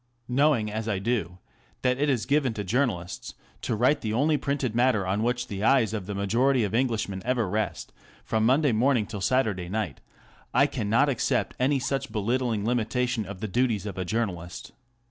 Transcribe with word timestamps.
Knowing 0.27 0.71
as 0.71 0.89
I 0.89 0.97
do 0.97 1.37
that 1.83 1.99
it 1.99 2.09
is 2.09 2.25
given 2.25 2.55
to 2.55 2.63
journalists 2.63 3.35
to 3.61 3.75
write 3.75 4.01
the 4.01 4.13
only 4.13 4.35
printed 4.35 4.73
matter 4.73 5.05
on 5.05 5.21
which 5.21 5.45
the 5.45 5.63
eyes 5.63 5.93
of 5.93 6.07
the 6.07 6.15
majority 6.15 6.63
of 6.63 6.73
Englishmen 6.73 7.21
ever 7.23 7.47
rest 7.47 7.93
from 8.25 8.43
Monday 8.43 8.71
morning 8.71 9.05
till 9.05 9.21
Saturday 9.21 9.69
night, 9.69 10.01
I 10.55 10.65
cannot 10.65 11.07
accept 11.07 11.53
any 11.59 11.77
such 11.77 12.11
be 12.11 12.17
littling 12.17 12.65
limitation 12.65 13.27
of 13.27 13.41
the 13.41 13.47
duties 13.47 13.85
of 13.85 13.99
a 13.99 14.03
journalist. 14.03 14.71